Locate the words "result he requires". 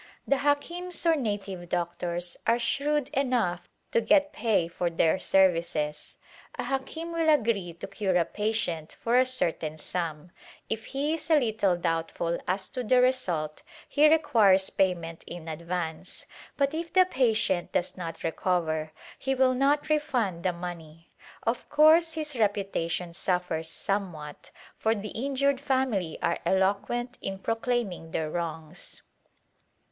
12.99-14.71